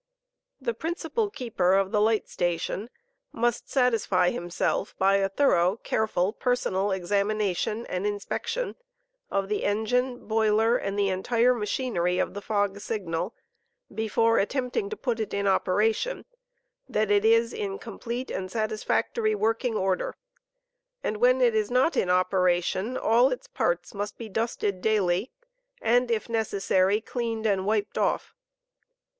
The 0.59 0.73
principal 0.73 1.29
keeper 1.29 1.73
of 1.73 1.91
the 1.91 2.01
light 2.01 2.27
station 2.27 2.89
must 3.31 3.69
satisfy 3.69 4.31
himself, 4.31 4.95
by 4.97 5.17
a 5.17 5.29
thorough, 5.29 5.75
agn 5.77 5.83
careful, 5.83 6.33
personal 6.33 6.89
examination 6.91 7.85
and 7.85 8.03
inspection 8.07 8.75
of 9.29 9.47
the 9.47 9.63
engine, 9.63 10.25
boiler, 10.25 10.75
and 10.75 10.97
the 10.97 11.09
entire 11.09 11.53
machinery 11.53 12.17
of 12.17 12.33
the 12.33 12.41
fog 12.41 12.79
signal, 12.79 13.35
before 13.93 14.39
attempting 14.39 14.89
to 14.89 14.97
put 14.97 15.19
it 15.19 15.35
in 15.35 15.45
operation, 15.45 16.25
that 16.89 17.11
it 17.11 17.23
is 17.23 17.53
in 17.53 17.77
com 17.77 17.99
plete 17.99 18.35
and 18.35 18.49
satisfactory 18.51 19.35
working 19.35 19.75
order, 19.75 20.15
and 21.03 21.17
when 21.17 21.41
.it 21.41 21.53
is 21.53 21.69
not 21.69 21.95
in 21.95 22.09
operation 22.09 22.97
all 22.97 23.31
its 23.31 23.45
parts 23.47 23.93
must 23.93 24.17
be 24.17 24.27
dusted 24.27 24.81
daily, 24.81 25.31
and, 25.79 26.09
if 26.09 26.27
necessary, 26.27 26.99
Cleaned 27.01 27.45
and 27.45 27.67
wiped 27.67 27.99
oft*. 27.99 28.33